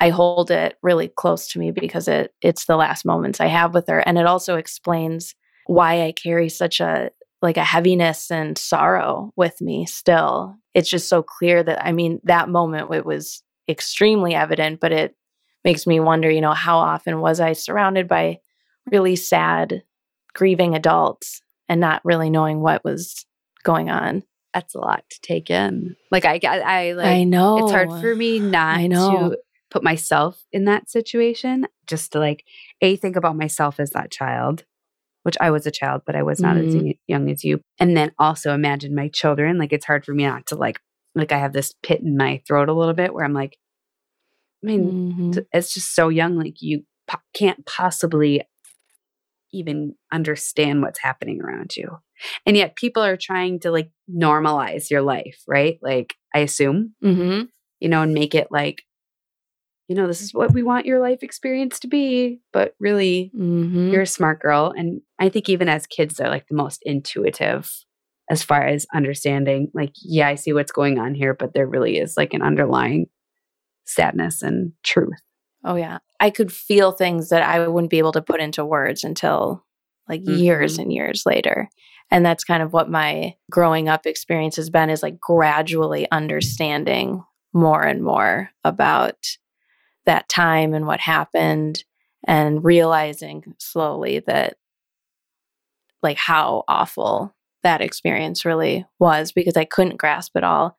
I 0.00 0.10
hold 0.10 0.50
it 0.50 0.76
really 0.82 1.08
close 1.08 1.48
to 1.48 1.58
me 1.58 1.72
because 1.72 2.06
it 2.06 2.32
it's 2.42 2.66
the 2.66 2.76
last 2.76 3.04
moments 3.04 3.40
I 3.40 3.46
have 3.46 3.74
with 3.74 3.88
her. 3.88 3.98
And 4.00 4.16
it 4.16 4.26
also 4.26 4.56
explains 4.56 5.34
why 5.68 6.02
I 6.02 6.12
carry 6.12 6.48
such 6.48 6.80
a 6.80 7.10
like 7.40 7.56
a 7.56 7.64
heaviness 7.64 8.32
and 8.32 8.58
sorrow 8.58 9.32
with 9.36 9.60
me 9.60 9.86
still. 9.86 10.56
It's 10.74 10.90
just 10.90 11.08
so 11.08 11.22
clear 11.22 11.62
that 11.62 11.84
I 11.84 11.92
mean 11.92 12.20
that 12.24 12.48
moment 12.48 12.92
it 12.92 13.06
was 13.06 13.42
extremely 13.68 14.34
evident, 14.34 14.80
but 14.80 14.92
it 14.92 15.14
makes 15.64 15.86
me 15.86 16.00
wonder, 16.00 16.30
you 16.30 16.40
know, 16.40 16.54
how 16.54 16.78
often 16.78 17.20
was 17.20 17.38
I 17.38 17.52
surrounded 17.52 18.08
by 18.08 18.40
really 18.90 19.14
sad, 19.14 19.82
grieving 20.34 20.74
adults 20.74 21.42
and 21.68 21.80
not 21.80 22.00
really 22.02 22.30
knowing 22.30 22.60
what 22.60 22.82
was 22.82 23.26
going 23.62 23.90
on. 23.90 24.24
that's 24.54 24.74
a 24.74 24.78
lot 24.78 25.04
to 25.10 25.20
take 25.20 25.50
in. 25.50 25.94
Like 26.10 26.24
I, 26.24 26.40
I, 26.42 26.60
I 26.60 26.92
like. 26.92 27.06
I 27.06 27.24
know. 27.24 27.58
it's 27.58 27.72
hard 27.72 28.00
for 28.00 28.16
me 28.16 28.40
not 28.40 28.78
I 28.78 28.86
know. 28.86 29.30
to 29.30 29.38
put 29.70 29.84
myself 29.84 30.42
in 30.50 30.64
that 30.64 30.88
situation. 30.88 31.66
Just 31.86 32.12
to 32.12 32.18
like 32.18 32.44
a 32.80 32.96
think 32.96 33.16
about 33.16 33.36
myself 33.36 33.78
as 33.78 33.90
that 33.90 34.10
child, 34.10 34.64
which 35.24 35.36
I 35.40 35.50
was 35.50 35.66
a 35.66 35.70
child, 35.70 36.02
but 36.06 36.16
I 36.16 36.22
was 36.22 36.40
not 36.40 36.56
as 36.56 36.74
Mhm. 36.74 36.84
y- 36.84 36.98
young 37.06 37.30
as 37.30 37.44
you. 37.44 37.60
And 37.78 37.96
then 37.96 38.12
also 38.18 38.54
imagine 38.54 38.94
my 38.94 39.08
children. 39.08 39.58
Like 39.58 39.72
it's 39.72 39.84
hard 39.86 40.04
for 40.04 40.14
me 40.14 40.24
not 40.24 40.46
to 40.46 40.56
like 40.56 40.80
like 41.14 41.32
I 41.32 41.38
have 41.38 41.52
this 41.52 41.74
pit 41.82 42.00
in 42.00 42.16
my 42.16 42.40
throat 42.46 42.68
a 42.68 42.72
little 42.72 42.94
bit 42.94 43.12
where 43.12 43.24
I'm 43.24 43.32
like, 43.32 43.56
I 44.62 44.66
mean, 44.66 45.14
Mhm. 45.32 45.46
it's 45.52 45.74
just 45.74 45.94
so 45.94 46.08
young. 46.08 46.36
Like 46.36 46.60
you 46.62 46.84
po- 47.08 47.18
can't 47.34 47.64
possibly 47.66 48.42
even 49.52 49.94
understand 50.12 50.82
what's 50.82 51.00
happening 51.00 51.40
around 51.42 51.74
you. 51.76 51.96
And 52.44 52.56
yet 52.56 52.76
people 52.76 53.02
are 53.02 53.16
trying 53.16 53.60
to 53.60 53.70
like 53.70 53.90
normalize 54.10 54.90
your 54.90 55.02
life, 55.02 55.42
right? 55.48 55.78
Like 55.82 56.14
I 56.34 56.40
assume, 56.40 56.94
Mhm. 57.02 57.48
you 57.80 57.88
know, 57.88 58.02
and 58.02 58.12
make 58.12 58.34
it 58.34 58.48
like, 58.50 58.82
you 59.88 59.94
know, 59.96 60.06
this 60.06 60.20
is 60.20 60.34
what 60.34 60.52
we 60.52 60.62
want 60.62 60.86
your 60.86 61.00
life 61.00 61.22
experience 61.22 61.78
to 61.80 61.88
be. 61.88 62.40
But 62.52 62.74
really, 62.78 63.32
Mhm. 63.34 63.90
you're 63.90 64.02
a 64.02 64.06
smart 64.06 64.40
girl. 64.40 64.72
And 64.76 65.00
I 65.18 65.28
think 65.30 65.48
even 65.48 65.68
as 65.68 65.86
kids, 65.86 66.16
they're 66.16 66.28
like 66.28 66.46
the 66.48 66.54
most 66.56 66.80
intuitive 66.84 67.72
as 68.30 68.42
far 68.42 68.62
as 68.66 68.86
understanding, 68.94 69.70
like, 69.72 69.92
yeah, 70.02 70.28
I 70.28 70.34
see 70.34 70.52
what's 70.52 70.72
going 70.72 70.98
on 70.98 71.14
here, 71.14 71.32
but 71.32 71.54
there 71.54 71.66
really 71.66 71.96
is 71.98 72.16
like 72.18 72.34
an 72.34 72.42
underlying 72.42 73.06
sadness 73.86 74.42
and 74.42 74.72
truth. 74.82 75.18
Oh 75.64 75.76
yeah. 75.76 75.98
I 76.20 76.30
could 76.30 76.52
feel 76.52 76.92
things 76.92 77.30
that 77.30 77.42
I 77.42 77.66
wouldn't 77.66 77.90
be 77.90 77.98
able 77.98 78.12
to 78.12 78.22
put 78.22 78.40
into 78.40 78.64
words 78.64 79.02
until 79.04 79.64
like 80.08 80.20
years 80.26 80.76
Mhm. 80.76 80.82
and 80.82 80.92
years 80.92 81.22
later. 81.26 81.68
And 82.10 82.24
that's 82.24 82.44
kind 82.44 82.62
of 82.62 82.72
what 82.72 82.90
my 82.90 83.34
growing 83.50 83.88
up 83.88 84.06
experience 84.06 84.56
has 84.56 84.70
been 84.70 84.90
is 84.90 85.02
like 85.02 85.18
gradually 85.20 86.06
understanding 86.10 87.22
more 87.54 87.82
and 87.82 88.02
more 88.02 88.50
about 88.64 89.16
that 90.08 90.28
time 90.28 90.74
and 90.74 90.86
what 90.86 91.00
happened 91.00 91.84
and 92.26 92.64
realizing 92.64 93.54
slowly 93.58 94.20
that 94.26 94.56
like 96.02 96.18
how 96.18 96.64
awful 96.68 97.34
that 97.62 97.80
experience 97.80 98.44
really 98.44 98.84
was 98.98 99.32
because 99.32 99.56
I 99.56 99.64
couldn't 99.64 99.96
grasp 99.96 100.36
it 100.36 100.44
all 100.44 100.76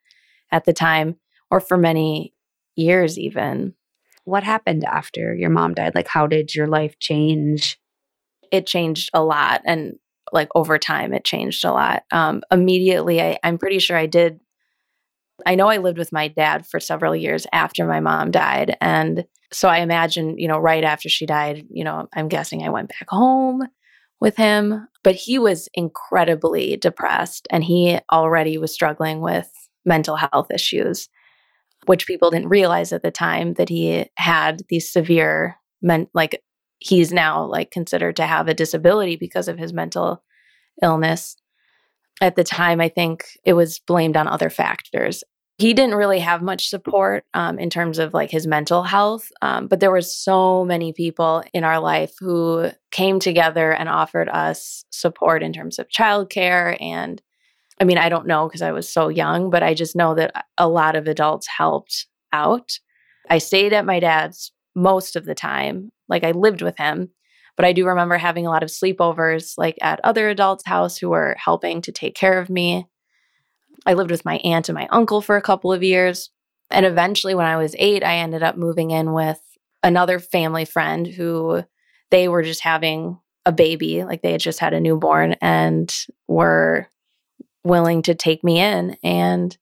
at 0.52 0.66
the 0.66 0.74
time 0.74 1.16
or 1.50 1.60
for 1.60 1.78
many 1.78 2.34
years 2.76 3.18
even. 3.18 3.76
What 4.26 4.44
happened 4.44 4.84
after 4.84 5.34
your 5.36 5.50
mom 5.50 5.74
died? 5.74 5.96
Like, 5.96 6.08
how 6.08 6.28
did 6.28 6.54
your 6.54 6.68
life 6.68 7.00
change? 7.00 7.80
it 8.52 8.66
changed 8.66 9.10
a 9.14 9.24
lot 9.24 9.62
and 9.66 9.96
like 10.32 10.50
over 10.56 10.78
time 10.78 11.14
it 11.14 11.24
changed 11.24 11.66
a 11.66 11.72
lot 11.72 12.04
um 12.12 12.42
immediately 12.52 13.22
I, 13.22 13.40
i'm 13.44 13.58
pretty 13.58 13.80
sure 13.80 13.98
i 13.98 14.06
did 14.06 14.40
i 15.46 15.56
know 15.56 15.68
i 15.68 15.78
lived 15.78 15.98
with 15.98 16.12
my 16.12 16.28
dad 16.28 16.66
for 16.66 16.80
several 16.80 17.16
years 17.16 17.46
after 17.54 17.86
my 17.86 18.00
mom 18.00 18.32
died 18.32 18.76
and 18.82 19.26
so 19.52 19.70
i 19.70 19.80
imagine 19.80 20.38
you 20.38 20.48
know 20.48 20.60
right 20.60 20.84
after 20.84 21.10
she 21.10 21.26
died 21.26 21.66
you 21.70 21.84
know 21.84 22.08
i'm 22.14 22.28
guessing 22.28 22.64
i 22.64 22.70
went 22.70 22.90
back 22.90 23.08
home 23.10 23.62
with 24.20 24.36
him 24.36 24.88
but 25.04 25.16
he 25.16 25.40
was 25.40 25.70
incredibly 25.74 26.78
depressed 26.78 27.48
and 27.52 27.64
he 27.64 28.00
already 28.12 28.58
was 28.58 28.74
struggling 28.74 29.22
with 29.22 29.50
mental 29.86 30.16
health 30.16 30.52
issues 30.52 31.10
which 31.86 32.08
people 32.08 32.30
didn't 32.30 32.50
realize 32.50 32.92
at 32.92 33.02
the 33.02 33.12
time 33.12 33.54
that 33.54 33.70
he 33.70 34.06
had 34.16 34.62
these 34.70 34.92
severe 34.92 35.56
men 35.82 36.08
like 36.14 36.44
he's 36.80 37.12
now 37.12 37.46
like 37.46 37.72
considered 37.72 38.16
to 38.16 38.26
have 38.26 38.48
a 38.48 38.54
disability 38.54 39.16
because 39.16 39.48
of 39.48 39.58
his 39.58 39.74
mental 39.74 40.24
illness. 40.82 41.36
At 42.22 42.36
the 42.36 42.44
time, 42.44 42.82
I 42.82 42.90
think 42.90 43.26
it 43.44 43.54
was 43.54 43.80
blamed 43.80 44.18
on 44.18 44.28
other 44.28 44.50
factors. 44.50 45.24
He 45.58 45.74
didn't 45.74 45.96
really 45.96 46.20
have 46.20 46.42
much 46.42 46.70
support 46.70 47.26
um, 47.34 47.60
in 47.60 47.70
terms 47.70 48.00
of 48.00 48.14
like 48.14 48.32
his 48.32 48.48
mental 48.48 48.84
health, 48.84 49.30
um, 49.42 49.68
but 49.68 49.82
there 49.82 49.92
were 49.92 50.02
so 50.02 50.64
many 50.64 50.94
people 50.94 51.44
in 51.54 51.66
our 51.66 51.80
life 51.80 52.14
who 52.20 52.72
came 52.92 53.20
together 53.20 53.74
and 53.74 53.90
offered 53.90 54.30
us 54.30 54.86
support 54.90 55.44
in 55.44 55.52
terms 55.52 55.78
of 55.78 55.90
childcare. 55.90 56.78
And 56.82 57.22
I 57.80 57.84
mean, 57.84 57.98
I 57.98 58.08
don't 58.08 58.28
know 58.28 58.48
because 58.48 58.62
I 58.62 58.72
was 58.72 58.92
so 58.92 59.10
young, 59.10 59.50
but 59.50 59.64
I 59.64 59.74
just 59.74 59.98
know 59.98 60.16
that 60.16 60.46
a 60.58 60.68
lot 60.68 60.96
of 60.96 61.08
adults 61.08 61.48
helped 61.48 62.08
out. 62.32 62.80
I 63.30 63.38
stayed 63.38 63.74
at 63.74 63.86
my 63.86 64.00
dad's 64.00 64.52
most 64.76 65.16
of 65.16 65.26
the 65.26 65.36
time. 65.36 65.92
Like 66.08 66.24
I 66.24 66.32
lived 66.32 66.62
with 66.62 66.78
him, 66.78 67.10
but 67.60 67.66
I 67.66 67.74
do 67.74 67.86
remember 67.86 68.18
having 68.18 68.48
a 68.48 68.50
lot 68.50 68.64
of 68.64 68.70
sleepovers 68.70 69.56
like 69.58 69.78
at 69.82 70.00
other 70.06 70.30
adults' 70.30 70.66
house 70.66 70.98
who 70.98 71.10
were 71.10 71.36
helping 71.38 71.82
to 71.82 71.92
take 71.92 72.16
care 72.16 72.40
of 72.40 72.50
me. 72.50 72.88
I 73.86 73.96
lived 73.96 74.12
with 74.12 74.24
my 74.24 74.38
aunt 74.46 74.70
and 74.70 74.78
my 74.78 74.88
uncle 74.92 75.20
for 75.20 75.36
a 75.36 75.42
couple 75.42 75.74
of 75.74 75.84
years. 75.84 76.30
And 76.72 76.86
eventually 76.86 77.36
when 77.36 77.48
I 77.48 77.58
was 77.58 77.76
8, 77.78 78.02
I 78.02 78.20
ended 78.20 78.44
up 78.44 78.56
moving 78.56 78.92
in 78.92 79.12
with 79.12 79.42
another 79.84 80.20
family 80.20 80.64
friend 80.64 81.06
who 81.06 81.66
they 82.12 82.30
were 82.30 82.44
just 82.44 82.62
having 82.62 83.20
a 83.46 83.52
baby, 83.52 84.06
like 84.06 84.22
they 84.22 84.32
had 84.32 84.40
just 84.40 84.60
had 84.60 84.74
a 84.74 84.80
newborn 84.80 85.36
and 85.42 85.94
were 86.30 86.88
willing 87.66 88.04
to 88.04 88.16
take 88.16 88.42
me 88.42 88.62
in 88.62 88.96
and 89.04 89.58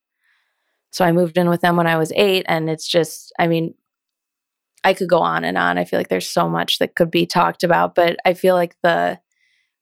so 0.92 1.04
I 1.04 1.12
moved 1.12 1.36
in 1.36 1.50
with 1.50 1.62
them 1.62 1.76
when 1.78 1.88
I 1.88 1.98
was 1.98 2.14
8 2.16 2.46
and 2.48 2.70
it's 2.70 2.88
just 2.88 3.34
I 3.40 3.48
mean 3.48 3.74
I 4.84 4.94
could 4.94 5.10
go 5.10 5.20
on 5.20 5.44
and 5.44 5.58
on. 5.58 5.78
I 5.78 5.86
feel 5.86 6.00
like 6.00 6.08
there's 6.10 6.28
so 6.30 6.48
much 6.50 6.80
that 6.80 6.96
could 6.96 7.12
be 7.12 7.26
talked 7.26 7.64
about, 7.64 7.96
but 7.96 8.18
I 8.26 8.34
feel 8.34 8.56
like 8.56 8.76
the 8.84 9.20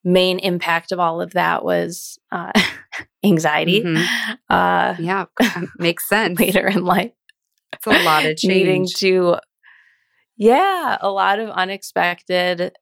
main 0.04 0.40
impact 0.40 0.92
of 0.92 1.00
all 1.00 1.22
of 1.22 1.34
that 1.34 1.64
was 1.66 2.18
uh, 2.32 2.52
anxiety. 3.25 3.82
Mhm. 3.84 4.06
Uh, 4.50 4.96
Yeah, 5.00 5.25
makes 5.78 6.08
sense. 6.10 6.40
later 6.40 6.68
in 6.68 6.86
life, 6.86 7.12
It's 7.74 7.88
a 7.88 7.92
lot 8.04 8.25
of 8.25 8.38
needing 8.44 8.84
change. 8.86 8.94
to, 8.96 9.38
yeah, 10.38 10.98
a 11.02 11.10
lot 11.10 11.40
of 11.40 11.50
unexpected 11.50 12.74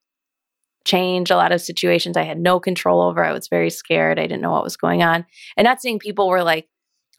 change, 0.86 1.32
a 1.32 1.36
lot 1.38 1.52
of 1.54 1.62
situations 1.62 2.18
I 2.18 2.24
had 2.24 2.38
no 2.40 2.60
control 2.60 3.02
over. 3.02 3.24
I 3.24 3.32
was 3.32 3.48
very 3.48 3.70
scared. 3.70 4.20
I 4.20 4.24
didn't 4.24 4.42
know 4.42 4.52
what 4.52 4.64
was 4.64 4.76
going 4.78 5.02
on. 5.02 5.26
And 5.56 5.64
not 5.66 5.82
saying 5.82 6.00
people 6.00 6.28
were 6.28 6.44
like 6.44 6.68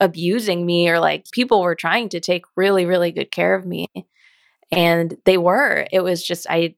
abusing 0.01 0.67
me 0.67 0.89
or 0.91 0.99
like 0.99 1.25
people 1.33 1.63
were 1.63 1.75
trying 1.75 2.11
to 2.11 2.21
take 2.21 2.45
really, 2.57 2.85
really 2.85 3.11
good 3.11 3.31
care 3.31 3.55
of 3.55 3.65
me. 3.65 3.87
And 4.73 5.17
they 5.25 5.39
were. 5.39 5.87
It 5.93 6.01
was 6.01 6.23
just 6.23 6.47
I 6.49 6.75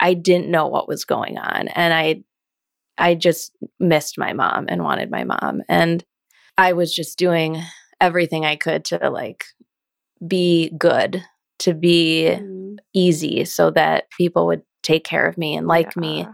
I 0.00 0.14
didn't 0.14 0.50
know 0.50 0.66
what 0.66 0.88
was 0.88 1.04
going 1.04 1.38
on. 1.38 1.68
And 1.68 1.92
I 1.94 2.22
I 2.98 3.14
just 3.14 3.52
missed 3.78 4.18
my 4.18 4.32
mom 4.32 4.66
and 4.68 4.82
wanted 4.82 5.10
my 5.10 5.24
mom. 5.24 5.62
And 5.68 6.04
I 6.56 6.72
was 6.72 6.94
just 6.94 7.18
doing 7.18 7.60
everything 8.00 8.44
I 8.44 8.56
could 8.56 8.84
to 8.86 9.10
like 9.10 9.44
be 10.26 10.70
good, 10.78 11.22
to 11.60 11.74
be 11.74 12.36
Mm. 12.40 12.76
easy 12.94 13.44
so 13.44 13.70
that 13.70 14.10
people 14.16 14.46
would 14.46 14.62
take 14.82 15.04
care 15.04 15.26
of 15.26 15.36
me 15.36 15.56
and 15.56 15.66
like 15.66 15.96
me. 15.96 16.26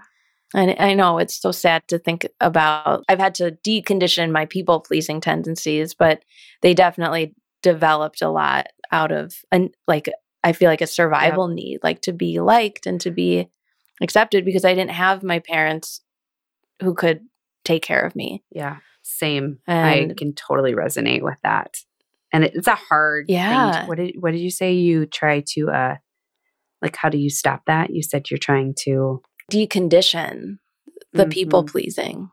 And 0.55 0.77
I 0.79 0.95
know 0.95 1.19
it's 1.19 1.41
so 1.41 1.51
sad 1.51 1.83
to 1.89 1.99
think 1.99 2.27
about. 2.41 3.05
I've 3.09 3.19
had 3.19 3.35
to 3.37 3.57
decondition 3.67 4.31
my 4.31 4.45
people 4.47 4.81
pleasing 4.81 5.21
tendencies, 5.21 5.95
but 5.95 6.23
they 6.61 6.75
definitely 6.75 7.35
developed 7.63 8.21
a 8.23 8.29
lot 8.29 8.67
out 8.91 9.13
of 9.13 9.35
an 9.51 9.71
like 9.89 10.11
I 10.45 10.53
feel 10.53 10.69
like 10.71 10.81
a 10.81 10.87
survival 10.87 11.49
need, 11.49 11.81
like 11.83 12.03
to 12.03 12.13
be 12.13 12.41
liked 12.41 12.87
and 12.87 13.01
to 13.03 13.11
be 13.11 13.49
accepted 14.01 14.45
because 14.45 14.65
I 14.65 14.75
didn't 14.75 14.91
have 14.93 15.23
my 15.23 15.39
parents 15.39 16.01
who 16.83 16.95
could 16.95 17.21
take 17.65 17.83
care 17.83 18.05
of 18.05 18.17
me. 18.17 18.43
Yeah, 18.51 18.79
same. 19.03 19.59
I 19.69 20.11
can 20.17 20.35
totally 20.35 20.75
resonate 20.75 21.23
with 21.23 21.39
that. 21.43 21.77
And 22.33 22.45
it- 22.45 22.55
it's 22.55 22.67
a 22.67 22.75
hard 22.75 23.27
thing. 23.27 23.37
Yeah. 23.37 23.83
To, 23.83 23.87
what 23.87 23.99
did 23.99 24.17
what 24.19 24.33
did 24.33 24.41
you 24.41 24.51
say? 24.51 24.73
You 24.73 25.07
try 25.07 25.45
to 25.49 25.71
uh, 25.71 25.97
like 26.81 26.97
how 26.97 27.09
do 27.09 27.19
you 27.19 27.31
stop 27.31 27.63
that? 27.67 27.91
You 27.91 28.03
said 28.03 28.31
you're 28.31 28.39
trying 28.39 28.75
to. 28.81 29.23
Decondition 29.51 30.59
the 31.13 31.27
people 31.27 31.63
Mhm. 31.63 31.69
pleasing. 31.69 32.31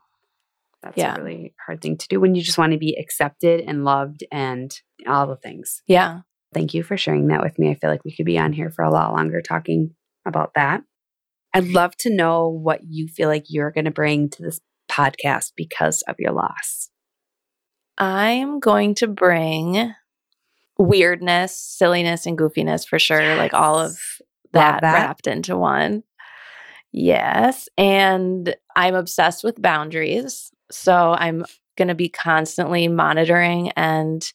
That's 0.82 0.96
Yeah. 0.96 1.14
a 1.16 1.22
really 1.22 1.54
hard 1.66 1.82
thing 1.82 1.98
to 1.98 2.08
do 2.08 2.18
when 2.18 2.34
you 2.34 2.40
just 2.42 2.56
want 2.56 2.72
to 2.72 2.78
be 2.78 2.96
accepted 2.98 3.60
and 3.60 3.84
loved 3.84 4.24
and 4.32 4.74
all 5.06 5.26
the 5.26 5.36
things. 5.36 5.82
Yeah. 5.86 6.20
Thank 6.52 6.74
you 6.74 6.82
for 6.82 6.96
sharing 6.96 7.28
that 7.28 7.42
with 7.42 7.58
me. 7.58 7.70
I 7.70 7.74
feel 7.74 7.90
like 7.90 8.04
we 8.04 8.14
could 8.14 8.26
be 8.26 8.38
on 8.38 8.52
here 8.52 8.70
for 8.70 8.82
a 8.82 8.90
lot 8.90 9.12
longer 9.12 9.40
talking 9.40 9.94
about 10.26 10.52
that. 10.54 10.82
I'd 11.54 11.68
love 11.68 11.96
to 11.98 12.14
know 12.14 12.48
what 12.48 12.80
you 12.88 13.08
feel 13.08 13.28
like 13.28 13.46
you're 13.48 13.70
going 13.70 13.84
to 13.84 13.90
bring 13.90 14.28
to 14.30 14.42
this 14.42 14.60
podcast 14.90 15.52
because 15.56 16.02
of 16.02 16.16
your 16.18 16.32
loss. 16.32 16.90
I'm 17.98 18.60
going 18.60 18.94
to 18.96 19.06
bring 19.06 19.94
weirdness, 20.78 21.56
silliness, 21.56 22.26
and 22.26 22.38
goofiness 22.38 22.86
for 22.86 22.98
sure. 22.98 23.36
Like 23.36 23.54
all 23.54 23.78
of 23.78 23.96
that, 24.52 24.80
that. 24.80 24.94
wrapped 24.94 25.26
into 25.26 25.56
one. 25.56 26.02
Yes. 26.92 27.68
And 27.76 28.54
I'm 28.74 28.94
obsessed 28.94 29.44
with 29.44 29.60
boundaries. 29.60 30.50
So 30.70 31.14
I'm 31.18 31.44
going 31.76 31.88
to 31.88 31.94
be 31.94 32.08
constantly 32.08 32.88
monitoring 32.88 33.70
and 33.72 34.32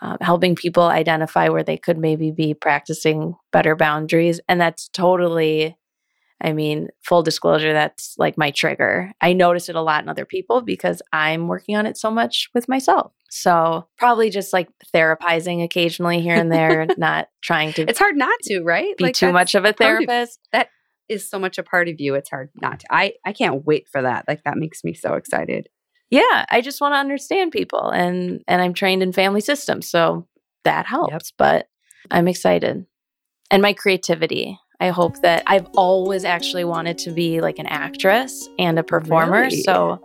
um, 0.00 0.18
helping 0.20 0.54
people 0.54 0.84
identify 0.84 1.48
where 1.48 1.62
they 1.62 1.76
could 1.76 1.98
maybe 1.98 2.30
be 2.30 2.54
practicing 2.54 3.34
better 3.52 3.74
boundaries. 3.74 4.40
And 4.48 4.60
that's 4.60 4.88
totally, 4.88 5.76
I 6.40 6.52
mean, 6.52 6.88
full 7.02 7.22
disclosure, 7.22 7.72
that's 7.72 8.14
like 8.18 8.36
my 8.36 8.50
trigger. 8.50 9.12
I 9.20 9.32
notice 9.32 9.68
it 9.68 9.76
a 9.76 9.80
lot 9.80 10.02
in 10.02 10.08
other 10.08 10.26
people 10.26 10.60
because 10.60 11.00
I'm 11.12 11.48
working 11.48 11.76
on 11.76 11.86
it 11.86 11.96
so 11.96 12.10
much 12.10 12.50
with 12.54 12.68
myself. 12.68 13.12
So 13.30 13.86
probably 13.96 14.30
just 14.30 14.52
like 14.52 14.68
therapizing 14.94 15.64
occasionally 15.64 16.20
here 16.20 16.36
and 16.36 16.52
there, 16.52 16.86
not 16.98 17.28
trying 17.42 17.72
to 17.74 17.88
It's 17.88 17.98
hard 17.98 18.16
not 18.16 18.38
to, 18.44 18.62
right? 18.62 18.96
be 18.96 19.04
Like, 19.04 19.14
too 19.14 19.32
much 19.32 19.54
of 19.54 19.64
a 19.64 19.72
therapist. 19.72 20.38
Is 21.08 21.30
so 21.30 21.38
much 21.38 21.56
a 21.56 21.62
part 21.62 21.88
of 21.88 22.00
you. 22.00 22.16
It's 22.16 22.30
hard 22.30 22.50
not 22.60 22.80
to. 22.80 22.86
I 22.90 23.12
I 23.24 23.32
can't 23.32 23.64
wait 23.64 23.86
for 23.88 24.02
that. 24.02 24.24
Like 24.26 24.42
that 24.42 24.56
makes 24.58 24.82
me 24.82 24.92
so 24.92 25.14
excited. 25.14 25.68
Yeah 26.10 26.44
i 26.50 26.60
just 26.60 26.80
want 26.80 26.92
to 26.92 26.98
understand 26.98 27.52
people 27.52 27.90
and 27.90 28.42
and 28.48 28.62
i'm 28.62 28.74
trained 28.74 29.02
in 29.02 29.12
family 29.12 29.40
systems 29.40 29.88
so 29.88 30.26
that 30.64 30.86
helps 30.86 31.32
but 31.36 31.68
i'm 32.10 32.28
excited 32.28 32.86
and 33.50 33.62
my 33.62 33.72
creativity 33.72 34.58
i 34.80 34.88
hope 34.88 35.20
that 35.22 35.42
i've 35.46 35.66
always 35.76 36.24
actually 36.24 36.64
wanted 36.64 36.96
to 36.98 37.10
be 37.10 37.40
like 37.40 37.58
an 37.58 37.66
actress 37.66 38.48
and 38.58 38.78
a 38.78 38.82
performer 38.82 39.42
Really? 39.42 39.62
so 39.62 40.00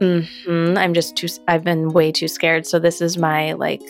mhm, 0.00 0.76
i'm 0.78 0.94
just 0.94 1.16
too 1.16 1.28
i've 1.48 1.64
been 1.64 1.92
way 1.92 2.10
too 2.12 2.28
scared 2.28 2.66
so 2.66 2.78
this 2.78 3.00
is 3.00 3.16
my 3.18 3.52
like 3.52 3.82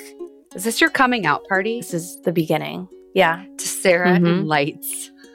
Is 0.55 0.65
this 0.65 0.81
your 0.81 0.91
coming 0.91 1.27
out 1.27 1.47
party 1.49 1.81
this 1.81 1.95
is 1.95 2.21
the 2.23 2.33
beginning 2.33 2.89
yeah 3.15 3.45
to 3.59 3.69
Sarah 3.69 4.19
Mhm. 4.19 4.27
and 4.39 4.49
lights? 4.49 5.11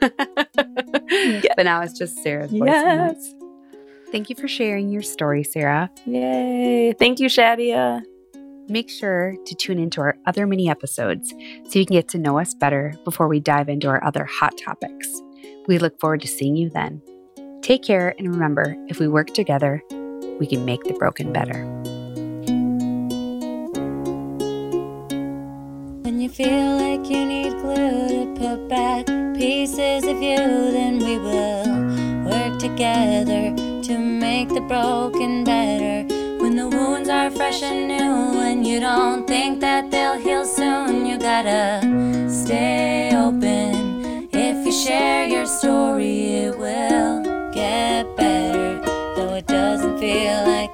But 1.56 1.64
now 1.64 1.80
it's 1.82 1.96
just 1.98 2.22
Sarah's 2.22 2.50
voice. 2.52 2.68
Yes. 2.68 3.34
Lights. 4.08 4.12
Thank 4.12 4.30
you 4.30 4.36
for 4.36 4.48
sharing 4.48 4.90
your 4.90 5.02
story, 5.02 5.44
Sarah. 5.44 5.90
yay 6.06 6.92
thank 6.98 7.20
you 7.20 7.28
shadia 7.28 8.02
Make 8.70 8.90
sure 8.90 9.34
to 9.46 9.54
tune 9.54 9.78
into 9.78 10.02
our 10.02 10.14
other 10.26 10.46
mini 10.46 10.68
episodes 10.68 11.30
so 11.30 11.78
you 11.78 11.86
can 11.86 11.94
get 11.94 12.08
to 12.08 12.18
know 12.18 12.38
us 12.38 12.52
better 12.52 12.92
before 13.02 13.26
we 13.26 13.40
dive 13.40 13.70
into 13.70 13.88
our 13.88 14.04
other 14.04 14.26
hot 14.26 14.58
topics. 14.58 15.08
We 15.66 15.78
look 15.78 15.98
forward 15.98 16.20
to 16.20 16.28
seeing 16.28 16.54
you 16.54 16.68
then. 16.68 17.00
Take 17.62 17.82
care 17.82 18.14
and 18.18 18.28
remember 18.28 18.76
if 18.88 18.98
we 18.98 19.08
work 19.08 19.28
together, 19.28 19.82
we 20.38 20.46
can 20.46 20.66
make 20.66 20.84
the 20.84 20.92
broken 20.98 21.32
better. 21.32 21.64
When 26.02 26.20
you 26.20 26.28
feel 26.28 26.76
like 26.76 27.08
you 27.08 27.24
need 27.24 27.52
glue 27.52 28.34
to 28.34 28.34
put 28.38 28.68
back 28.68 29.06
pieces 29.34 30.04
of 30.04 30.20
you, 30.20 30.36
then 30.36 30.98
we 30.98 31.18
will 31.18 32.28
work 32.30 32.58
together 32.58 33.67
to 33.88 33.98
make 33.98 34.50
the 34.50 34.60
broken 34.60 35.44
better. 35.44 36.06
When 36.42 36.56
the 36.56 36.68
wounds 36.68 37.08
are 37.08 37.30
fresh 37.30 37.62
and 37.62 37.88
new, 37.88 38.38
and 38.38 38.66
you 38.66 38.80
don't 38.80 39.26
think 39.26 39.60
that 39.60 39.90
they'll 39.90 40.18
heal 40.18 40.44
soon, 40.44 41.06
you 41.06 41.18
gotta 41.18 41.80
stay 42.28 43.10
open. 43.16 44.28
If 44.30 44.66
you 44.66 44.72
share 44.72 45.26
your 45.26 45.46
story, 45.46 46.34
it 46.44 46.58
will 46.58 47.22
get 47.54 48.14
better, 48.14 48.82
though 49.16 49.34
it 49.36 49.46
doesn't 49.46 49.98
feel 49.98 50.36
like 50.44 50.67